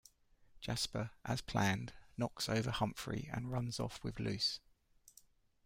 [0.61, 4.59] Jasper, as planned, knocks over Humphrey and runs off with Luce.